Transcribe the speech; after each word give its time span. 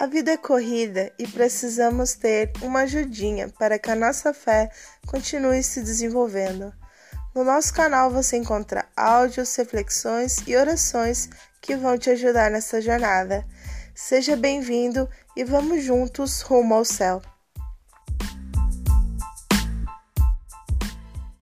A 0.00 0.06
vida 0.06 0.30
é 0.30 0.36
corrida 0.36 1.12
e 1.18 1.26
precisamos 1.26 2.14
ter 2.14 2.52
uma 2.62 2.82
ajudinha 2.82 3.48
para 3.58 3.80
que 3.80 3.90
a 3.90 3.96
nossa 3.96 4.32
fé 4.32 4.70
continue 5.04 5.60
se 5.60 5.80
desenvolvendo. 5.80 6.72
No 7.34 7.42
nosso 7.42 7.74
canal 7.74 8.08
você 8.08 8.36
encontra 8.36 8.86
áudios, 8.96 9.56
reflexões 9.56 10.36
e 10.46 10.54
orações 10.54 11.28
que 11.60 11.74
vão 11.74 11.98
te 11.98 12.10
ajudar 12.10 12.48
nessa 12.48 12.80
jornada. 12.80 13.44
Seja 13.92 14.36
bem-vindo 14.36 15.08
e 15.36 15.42
vamos 15.42 15.82
juntos 15.82 16.42
rumo 16.42 16.76
ao 16.76 16.84
céu. 16.84 17.20